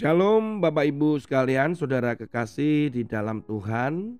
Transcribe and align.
Shalom 0.00 0.64
Bapak 0.64 0.88
Ibu 0.88 1.20
sekalian, 1.20 1.76
saudara 1.76 2.16
kekasih 2.16 2.88
di 2.88 3.04
dalam 3.04 3.44
Tuhan. 3.44 4.16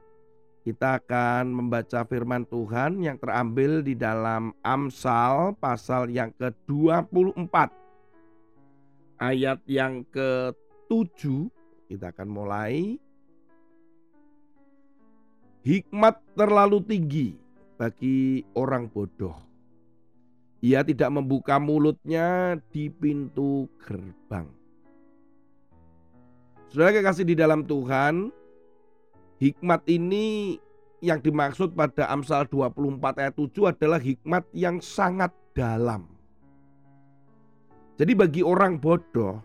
Kita 0.60 1.00
akan 1.00 1.56
membaca 1.56 2.04
firman 2.04 2.44
Tuhan 2.44 3.00
yang 3.00 3.16
terambil 3.16 3.80
di 3.80 3.96
dalam 3.96 4.52
Amsal 4.60 5.56
pasal 5.56 6.12
yang 6.12 6.36
ke-24. 6.36 7.72
Ayat 9.24 9.64
yang 9.64 10.04
ke-7 10.12 11.48
kita 11.88 12.12
akan 12.12 12.28
mulai. 12.28 13.00
Hikmat 15.64 16.20
terlalu 16.36 16.84
tinggi 16.84 17.28
bagi 17.80 18.44
orang 18.52 18.84
bodoh. 18.84 19.40
Ia 20.60 20.84
tidak 20.84 21.08
membuka 21.08 21.56
mulutnya 21.56 22.60
di 22.68 22.92
pintu 22.92 23.64
gerbang. 23.80 24.59
Saudara 26.70 26.94
kekasih 26.94 27.26
di 27.26 27.34
dalam 27.34 27.66
Tuhan, 27.66 28.30
hikmat 29.42 29.82
ini 29.90 30.54
yang 31.02 31.18
dimaksud 31.18 31.74
pada 31.74 32.06
Amsal 32.06 32.46
24 32.46 33.18
ayat 33.18 33.34
7 33.34 33.74
adalah 33.74 33.98
hikmat 33.98 34.46
yang 34.54 34.78
sangat 34.78 35.34
dalam. 35.50 36.06
Jadi 37.98 38.14
bagi 38.14 38.46
orang 38.46 38.78
bodoh, 38.78 39.42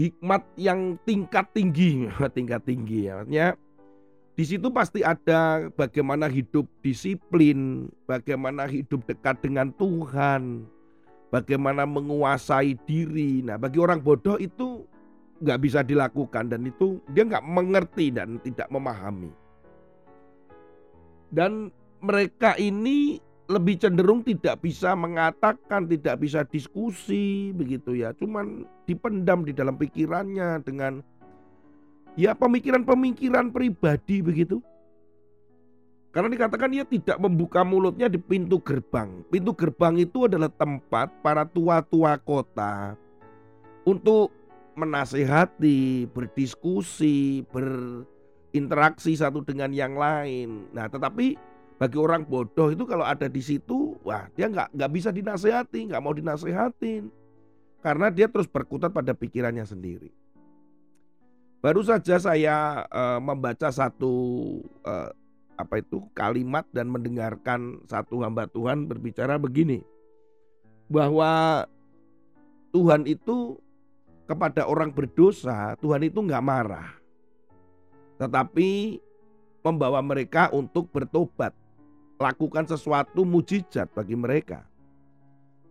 hikmat 0.00 0.40
yang 0.56 0.96
tingkat 1.04 1.52
tinggi, 1.52 2.08
tingkat 2.40 2.64
tinggi 2.64 3.12
ya, 3.12 3.20
artinya 3.20 3.52
di 4.32 4.44
situ 4.48 4.72
pasti 4.72 5.04
ada 5.04 5.68
bagaimana 5.76 6.24
hidup 6.24 6.64
disiplin, 6.80 7.92
bagaimana 8.08 8.64
hidup 8.64 9.04
dekat 9.04 9.44
dengan 9.44 9.68
Tuhan, 9.76 10.64
bagaimana 11.28 11.84
menguasai 11.84 12.80
diri. 12.88 13.44
Nah, 13.44 13.60
bagi 13.60 13.76
orang 13.76 14.00
bodoh 14.00 14.40
itu 14.40 14.88
nggak 15.42 15.58
bisa 15.58 15.82
dilakukan 15.82 16.46
dan 16.46 16.62
itu 16.62 17.02
dia 17.10 17.26
nggak 17.26 17.42
mengerti 17.42 18.14
dan 18.14 18.38
tidak 18.46 18.70
memahami. 18.70 19.34
Dan 21.32 21.74
mereka 21.98 22.54
ini 22.60 23.18
lebih 23.50 23.76
cenderung 23.82 24.22
tidak 24.22 24.62
bisa 24.62 24.94
mengatakan, 24.94 25.84
tidak 25.90 26.22
bisa 26.22 26.46
diskusi 26.46 27.50
begitu 27.52 27.98
ya. 27.98 28.14
Cuman 28.14 28.62
dipendam 28.86 29.42
di 29.42 29.50
dalam 29.52 29.74
pikirannya 29.74 30.62
dengan 30.62 31.02
ya 32.14 32.32
pemikiran-pemikiran 32.38 33.50
pribadi 33.50 34.22
begitu. 34.22 34.62
Karena 36.12 36.28
dikatakan 36.28 36.68
dia 36.68 36.84
tidak 36.84 37.16
membuka 37.16 37.64
mulutnya 37.64 38.04
di 38.04 38.20
pintu 38.20 38.60
gerbang. 38.60 39.24
Pintu 39.32 39.56
gerbang 39.56 39.96
itu 39.96 40.28
adalah 40.28 40.52
tempat 40.52 41.08
para 41.24 41.48
tua-tua 41.48 42.20
kota 42.20 43.00
untuk 43.88 44.28
menasehati, 44.72 46.08
berdiskusi, 46.08 47.44
berinteraksi 47.52 49.12
satu 49.16 49.44
dengan 49.44 49.70
yang 49.72 49.96
lain. 49.96 50.72
Nah, 50.72 50.88
tetapi 50.88 51.36
bagi 51.76 51.98
orang 51.98 52.22
bodoh 52.22 52.70
itu 52.70 52.86
kalau 52.86 53.02
ada 53.02 53.26
di 53.26 53.42
situ, 53.42 53.98
wah 54.06 54.30
dia 54.38 54.46
nggak 54.46 54.70
nggak 54.72 54.92
bisa 54.94 55.10
dinasehati, 55.10 55.90
nggak 55.90 56.02
mau 56.02 56.14
dinasehatin, 56.14 57.10
karena 57.82 58.06
dia 58.08 58.30
terus 58.30 58.46
berkutat 58.46 58.94
pada 58.94 59.12
pikirannya 59.12 59.66
sendiri. 59.66 60.14
Baru 61.62 61.82
saja 61.82 62.18
saya 62.18 62.86
uh, 62.86 63.18
membaca 63.22 63.70
satu 63.70 64.14
uh, 64.82 65.10
apa 65.58 65.78
itu 65.78 66.02
kalimat 66.10 66.66
dan 66.70 66.90
mendengarkan 66.90 67.82
satu 67.86 68.22
hamba 68.22 68.46
Tuhan 68.46 68.86
berbicara 68.86 69.38
begini, 69.38 69.82
bahwa 70.86 71.66
Tuhan 72.70 73.10
itu 73.10 73.58
kepada 74.26 74.66
orang 74.66 74.94
berdosa, 74.94 75.74
Tuhan 75.82 76.06
itu 76.06 76.22
nggak 76.22 76.44
marah. 76.44 76.94
Tetapi 78.18 79.00
membawa 79.62 80.02
mereka 80.02 80.50
untuk 80.50 80.90
bertobat. 80.90 81.54
Lakukan 82.22 82.70
sesuatu 82.70 83.26
mujizat 83.26 83.90
bagi 83.90 84.14
mereka. 84.14 84.62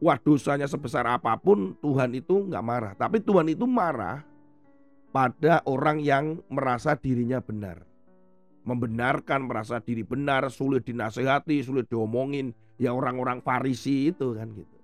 Wah 0.04 0.20
dosanya 0.20 0.68
sebesar 0.68 1.08
apa 1.08 1.38
pun 1.40 1.78
Tuhan 1.80 2.12
itu 2.12 2.50
nggak 2.52 2.66
marah. 2.66 2.94
Tapi 2.98 3.24
Tuhan 3.24 3.48
itu 3.48 3.64
marah 3.64 4.26
pada 5.16 5.64
orang 5.64 6.04
yang 6.04 6.44
merasa 6.52 6.98
dirinya 6.98 7.40
benar. 7.40 7.88
Membenarkan, 8.68 9.48
merasa 9.48 9.80
diri 9.80 10.04
benar, 10.04 10.52
sulit 10.52 10.84
dinasehati, 10.84 11.64
sulit 11.64 11.88
diomongin. 11.88 12.52
Ya 12.76 12.92
orang-orang 12.92 13.40
farisi 13.46 14.12
itu 14.12 14.36
kan 14.36 14.52
gitu. 14.52 14.78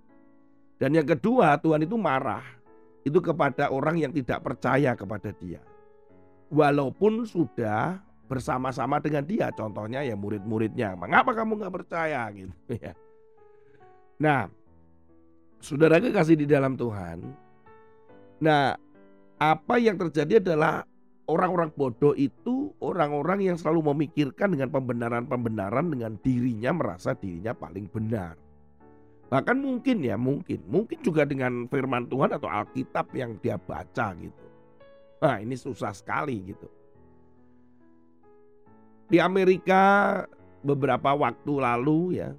Dan 0.77 0.93
yang 0.93 1.09
kedua 1.09 1.57
Tuhan 1.57 1.83
itu 1.83 1.97
marah 1.97 2.56
itu 3.07 3.23
kepada 3.23 3.71
orang 3.71 3.95
yang 3.95 4.11
tidak 4.11 4.43
percaya 4.43 4.91
kepada 4.93 5.31
dia. 5.39 5.63
Walaupun 6.51 7.23
sudah 7.23 8.03
bersama-sama 8.27 8.99
dengan 8.99 9.23
dia, 9.23 9.47
contohnya 9.55 10.03
ya 10.03 10.19
murid-muridnya, 10.19 10.99
mengapa 10.99 11.31
kamu 11.31 11.63
nggak 11.63 11.75
percaya 11.83 12.27
gitu 12.37 12.75
ya. 12.75 12.91
Nah, 14.19 14.51
saudara 15.63 16.03
kekasih 16.03 16.35
di 16.35 16.47
dalam 16.47 16.75
Tuhan, 16.75 17.23
nah 18.43 18.75
apa 19.37 19.75
yang 19.79 19.95
terjadi 19.95 20.43
adalah 20.43 20.83
orang-orang 21.29 21.69
bodoh 21.75 22.15
itu 22.17 22.73
orang-orang 22.81 23.51
yang 23.53 23.57
selalu 23.59 23.93
memikirkan 23.93 24.55
dengan 24.55 24.71
pembenaran-pembenaran 24.73 25.93
dengan 25.93 26.17
dirinya 26.23 26.71
merasa 26.73 27.13
dirinya 27.13 27.53
paling 27.53 27.85
benar. 27.91 28.46
Bahkan 29.27 29.57
mungkin 29.59 29.99
ya, 30.07 30.15
mungkin. 30.15 30.63
Mungkin 30.71 31.03
juga 31.03 31.27
dengan 31.27 31.67
firman 31.67 32.07
Tuhan 32.07 32.31
atau 32.31 32.47
Alkitab 32.47 33.11
yang 33.11 33.35
dia 33.43 33.59
baca 33.59 34.15
gitu. 34.15 34.45
Nah 35.19 35.43
ini 35.43 35.55
susah 35.59 35.91
sekali 35.91 36.55
gitu. 36.55 36.67
Di 39.07 39.19
Amerika 39.19 40.23
beberapa 40.63 41.11
waktu 41.15 41.53
lalu 41.59 42.23
ya, 42.23 42.31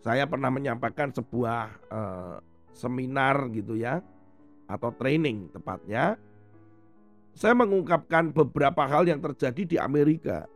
saya 0.00 0.24
pernah 0.24 0.48
menyampaikan 0.48 1.12
sebuah 1.12 1.60
uh, 1.92 2.36
seminar 2.72 3.48
gitu 3.52 3.76
ya, 3.76 4.00
atau 4.68 4.92
training 4.96 5.52
tepatnya. 5.52 6.16
Saya 7.36 7.52
mengungkapkan 7.56 8.32
beberapa 8.32 8.84
hal 8.88 9.08
yang 9.08 9.20
terjadi 9.20 9.62
di 9.64 9.76
Amerika. 9.76 10.48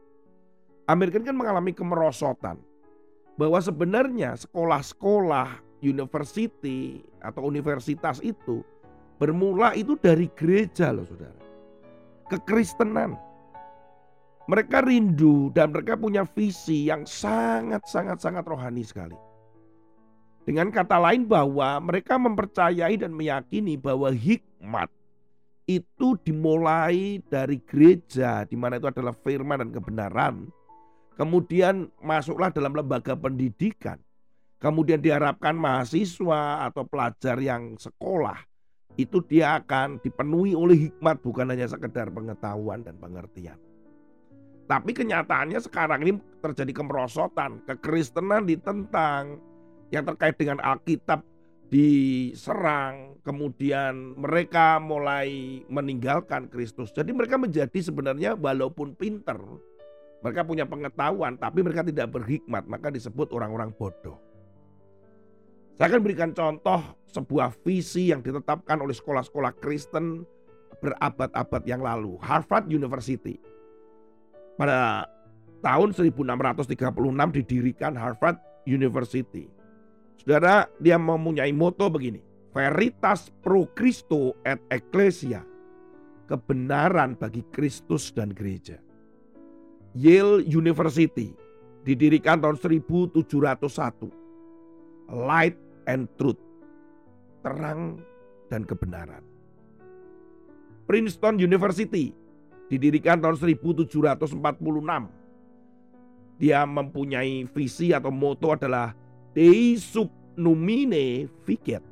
Amerika 0.84 1.20
kan 1.20 1.36
mengalami 1.36 1.72
kemerosotan 1.72 2.60
bahwa 3.34 3.58
sebenarnya 3.58 4.38
sekolah-sekolah, 4.38 5.58
university 5.82 7.02
atau 7.20 7.44
universitas 7.50 8.22
itu 8.24 8.64
bermula 9.20 9.76
itu 9.76 9.98
dari 9.98 10.30
gereja 10.32 10.94
loh 10.94 11.06
saudara. 11.06 11.42
Kekristenan. 12.32 13.20
Mereka 14.44 14.84
rindu 14.84 15.48
dan 15.56 15.72
mereka 15.72 15.96
punya 15.96 16.28
visi 16.28 16.92
yang 16.92 17.08
sangat-sangat-sangat 17.08 18.44
rohani 18.44 18.84
sekali. 18.84 19.16
Dengan 20.44 20.68
kata 20.68 21.00
lain 21.00 21.24
bahwa 21.24 21.80
mereka 21.80 22.20
mempercayai 22.20 23.00
dan 23.00 23.16
meyakini 23.16 23.80
bahwa 23.80 24.12
hikmat 24.12 24.92
itu 25.64 26.20
dimulai 26.20 27.24
dari 27.32 27.56
gereja 27.64 28.44
di 28.44 28.52
mana 28.52 28.76
itu 28.76 28.84
adalah 28.84 29.16
firman 29.16 29.64
dan 29.64 29.70
kebenaran 29.72 30.52
kemudian 31.14 31.90
masuklah 32.02 32.50
dalam 32.50 32.74
lembaga 32.74 33.14
pendidikan, 33.14 33.98
kemudian 34.58 35.00
diharapkan 35.02 35.54
mahasiswa 35.54 36.66
atau 36.66 36.84
pelajar 36.86 37.38
yang 37.38 37.74
sekolah 37.78 38.38
itu 38.94 39.18
dia 39.26 39.58
akan 39.58 39.98
dipenuhi 39.98 40.54
oleh 40.54 40.86
hikmat 40.90 41.18
bukan 41.18 41.50
hanya 41.50 41.66
sekedar 41.66 42.14
pengetahuan 42.14 42.86
dan 42.86 42.94
pengertian. 42.98 43.58
Tapi 44.64 44.96
kenyataannya 44.96 45.60
sekarang 45.60 46.00
ini 46.06 46.12
terjadi 46.40 46.72
kemerosotan, 46.72 47.60
kekristenan 47.68 48.48
ditentang, 48.48 49.36
yang 49.92 50.08
terkait 50.08 50.40
dengan 50.40 50.62
Alkitab 50.62 51.20
diserang, 51.68 53.18
kemudian 53.26 54.14
mereka 54.16 54.78
mulai 54.78 55.60
meninggalkan 55.68 56.48
Kristus. 56.48 56.94
Jadi 56.94 57.10
mereka 57.10 57.36
menjadi 57.36 57.76
sebenarnya 57.82 58.38
walaupun 58.38 58.94
pinter, 58.94 59.36
mereka 60.24 60.40
punya 60.40 60.64
pengetahuan 60.64 61.36
tapi 61.36 61.60
mereka 61.60 61.84
tidak 61.84 62.08
berhikmat, 62.16 62.64
maka 62.64 62.88
disebut 62.88 63.28
orang-orang 63.36 63.68
bodoh. 63.76 64.16
Saya 65.76 65.92
akan 65.92 66.00
berikan 66.00 66.32
contoh 66.32 66.80
sebuah 67.12 67.52
visi 67.60 68.08
yang 68.08 68.24
ditetapkan 68.24 68.80
oleh 68.80 68.96
sekolah-sekolah 68.96 69.52
Kristen 69.60 70.24
berabad-abad 70.80 71.62
yang 71.68 71.84
lalu, 71.84 72.16
Harvard 72.24 72.72
University. 72.72 73.36
Pada 74.56 75.04
tahun 75.60 75.92
1636 75.92 76.72
didirikan 77.42 77.92
Harvard 77.92 78.38
University. 78.64 79.50
Saudara, 80.20 80.70
dia 80.80 80.96
mempunyai 80.96 81.52
moto 81.52 81.90
begini, 81.90 82.22
Veritas 82.54 83.28
pro 83.42 83.66
Christo 83.74 84.38
et 84.46 84.62
Ecclesia. 84.72 85.42
Kebenaran 86.24 87.18
bagi 87.18 87.44
Kristus 87.52 88.08
dan 88.14 88.32
gereja. 88.32 88.83
Yale 89.94 90.42
University 90.42 91.30
didirikan 91.86 92.42
tahun 92.42 92.58
1701. 92.58 93.14
Light 95.14 95.54
and 95.86 96.10
Truth, 96.18 96.40
terang 97.46 98.02
dan 98.50 98.66
kebenaran. 98.66 99.22
Princeton 100.88 101.38
University 101.38 102.10
didirikan 102.72 103.22
tahun 103.22 103.38
1746. 103.38 104.18
Dia 106.42 106.66
mempunyai 106.66 107.46
visi 107.54 107.94
atau 107.94 108.10
moto 108.10 108.50
adalah 108.50 108.96
Dei 109.30 109.78
sub 109.78 110.10
numine 110.34 111.30
vicet. 111.46 111.82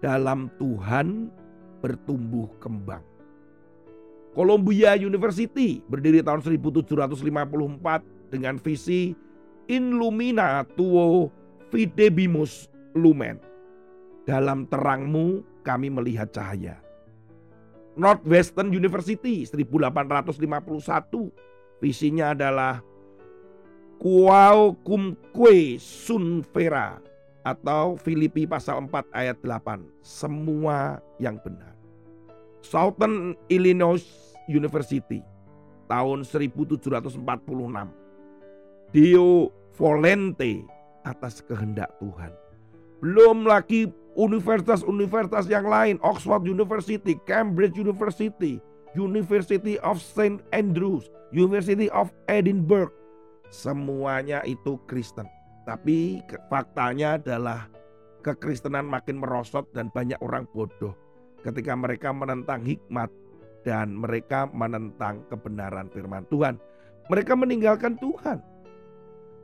Dalam 0.00 0.48
Tuhan 0.56 1.28
bertumbuh 1.84 2.48
kembang. 2.56 3.09
Columbia 4.30 4.94
University 4.94 5.82
berdiri 5.90 6.22
tahun 6.22 6.46
1754 6.46 7.26
dengan 8.30 8.54
visi 8.62 9.18
In 9.70 9.98
lumina 9.98 10.66
tuo 10.74 11.30
videbimus 11.70 12.70
lumen. 12.94 13.38
Dalam 14.26 14.66
terangmu 14.66 15.42
kami 15.62 15.90
melihat 15.90 16.30
cahaya. 16.34 16.78
Northwestern 17.98 18.70
University 18.70 19.46
1851 19.46 21.30
visinya 21.82 22.34
adalah 22.34 22.82
Quao 24.00 24.80
cumque 24.80 25.76
sun 25.76 26.40
vera 26.40 26.96
atau 27.44 28.00
Filipi 28.00 28.48
pasal 28.48 28.88
4 28.88 29.12
ayat 29.12 29.36
8 29.44 29.84
semua 30.00 31.04
yang 31.20 31.36
benar. 31.44 31.76
Southern 32.60 33.36
Illinois 33.48 34.02
University 34.48 35.24
tahun 35.90 36.22
1746. 36.22 37.18
Dio 38.90 39.50
Volente 39.74 40.66
atas 41.06 41.40
kehendak 41.46 41.90
Tuhan. 42.02 42.32
Belum 43.00 43.48
lagi 43.48 43.88
universitas-universitas 44.18 45.48
yang 45.48 45.64
lain, 45.64 45.96
Oxford 46.04 46.44
University, 46.44 47.16
Cambridge 47.24 47.80
University, 47.80 48.60
University 48.92 49.80
of 49.80 50.02
St. 50.02 50.44
Andrews, 50.52 51.08
University 51.32 51.88
of 51.96 52.12
Edinburgh. 52.28 52.92
Semuanya 53.48 54.44
itu 54.44 54.76
Kristen. 54.84 55.24
Tapi 55.64 56.20
faktanya 56.52 57.16
adalah 57.16 57.70
kekristenan 58.20 58.84
makin 58.84 59.16
merosot 59.16 59.64
dan 59.72 59.88
banyak 59.94 60.18
orang 60.20 60.44
bodoh 60.52 60.92
ketika 61.44 61.72
mereka 61.76 62.12
menentang 62.12 62.60
hikmat 62.64 63.08
dan 63.64 63.92
mereka 63.96 64.48
menentang 64.50 65.24
kebenaran 65.28 65.88
firman 65.92 66.24
Tuhan. 66.28 66.56
Mereka 67.10 67.32
meninggalkan 67.34 67.98
Tuhan. 67.98 68.38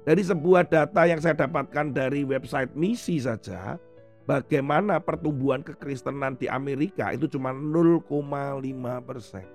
Dari 0.07 0.23
sebuah 0.23 0.71
data 0.71 1.03
yang 1.03 1.19
saya 1.19 1.35
dapatkan 1.35 1.91
dari 1.91 2.23
website 2.23 2.71
misi 2.79 3.19
saja, 3.19 3.75
bagaimana 4.23 5.03
pertumbuhan 5.03 5.67
kekristenan 5.67 6.39
di 6.39 6.47
Amerika 6.47 7.11
itu 7.11 7.27
cuma 7.27 7.51
0,5 7.51 8.07
persen. 9.03 9.47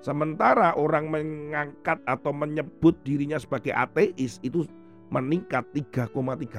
Sementara 0.00 0.76
orang 0.76 1.08
mengangkat 1.08 2.00
atau 2.04 2.32
menyebut 2.32 2.96
dirinya 3.04 3.36
sebagai 3.36 3.72
ateis 3.76 4.40
itu 4.40 4.64
meningkat 5.12 5.64
3,3 5.72 6.12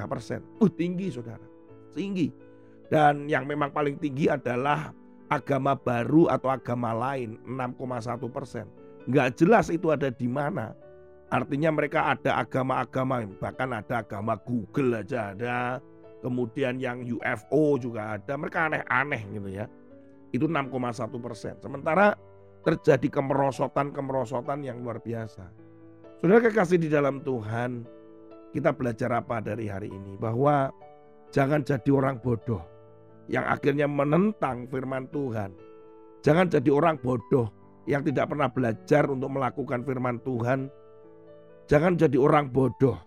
persen. 0.06 0.42
Uh 0.62 0.70
tinggi 0.70 1.10
saudara, 1.10 1.42
tinggi. 1.94 2.30
Dan 2.86 3.26
yang 3.26 3.46
memang 3.46 3.74
paling 3.74 3.98
tinggi 3.98 4.30
adalah 4.30 4.94
agama 5.26 5.74
baru 5.74 6.30
atau 6.30 6.48
agama 6.50 6.94
lain 6.94 7.38
6,1 7.46 8.30
persen. 8.30 8.66
Nggak 9.06 9.38
jelas 9.38 9.66
itu 9.70 9.90
ada 9.90 10.10
di 10.10 10.26
mana. 10.26 10.74
Artinya 11.26 11.74
mereka 11.74 12.14
ada 12.14 12.38
agama-agama, 12.38 13.26
bahkan 13.42 13.74
ada 13.74 14.02
agama 14.02 14.38
Google 14.46 15.02
aja 15.02 15.34
ada. 15.34 15.82
Kemudian 16.22 16.78
yang 16.78 17.02
UFO 17.02 17.78
juga 17.78 18.18
ada. 18.18 18.34
Mereka 18.38 18.70
aneh-aneh 18.70 19.22
gitu 19.34 19.50
ya. 19.50 19.66
Itu 20.30 20.46
6,1 20.46 21.18
persen. 21.22 21.54
Sementara 21.58 22.14
terjadi 22.66 23.06
kemerosotan-kemerosotan 23.10 24.62
yang 24.66 24.82
luar 24.82 24.98
biasa. 24.98 25.46
Saudara 26.18 26.42
kekasih 26.42 26.82
di 26.82 26.88
dalam 26.90 27.22
Tuhan, 27.22 27.86
kita 28.50 28.74
belajar 28.74 29.22
apa 29.22 29.38
dari 29.38 29.70
hari 29.70 29.90
ini? 29.90 30.18
Bahwa 30.18 30.70
jangan 31.30 31.62
jadi 31.62 31.90
orang 31.94 32.18
bodoh 32.18 32.75
yang 33.26 33.44
akhirnya 33.46 33.90
menentang 33.90 34.70
firman 34.70 35.10
Tuhan. 35.10 35.50
Jangan 36.22 36.46
jadi 36.50 36.70
orang 36.70 36.98
bodoh 36.98 37.50
yang 37.86 38.02
tidak 38.02 38.34
pernah 38.34 38.50
belajar 38.50 39.06
untuk 39.06 39.30
melakukan 39.30 39.86
firman 39.86 40.18
Tuhan. 40.22 40.70
Jangan 41.66 41.98
jadi 41.98 42.18
orang 42.18 42.50
bodoh 42.50 42.98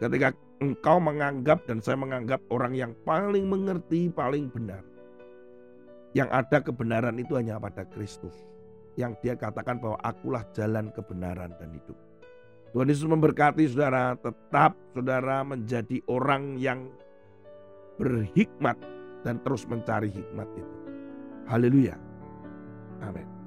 ketika 0.00 0.32
engkau 0.60 0.96
menganggap 1.00 1.64
dan 1.68 1.80
saya 1.80 1.96
menganggap 2.00 2.40
orang 2.48 2.72
yang 2.76 2.92
paling 3.04 3.48
mengerti, 3.48 4.08
paling 4.12 4.48
benar. 4.52 4.84
Yang 6.16 6.28
ada 6.32 6.58
kebenaran 6.64 7.16
itu 7.20 7.36
hanya 7.36 7.60
pada 7.60 7.84
Kristus. 7.92 8.32
Yang 8.96 9.20
dia 9.22 9.34
katakan 9.36 9.78
bahwa 9.78 10.00
akulah 10.00 10.42
jalan 10.56 10.90
kebenaran 10.90 11.52
dan 11.60 11.70
hidup. 11.70 11.94
Tuhan 12.72 12.90
Yesus 12.90 13.08
memberkati 13.08 13.64
saudara, 13.68 14.12
tetap 14.18 14.76
saudara 14.92 15.40
menjadi 15.40 16.04
orang 16.08 16.60
yang 16.60 16.92
berhikmat 17.96 18.76
dan 19.22 19.40
terus 19.42 19.64
mencari 19.66 20.10
hikmat 20.10 20.48
itu. 20.54 20.74
Haleluya. 21.48 21.96
Amin. 23.02 23.37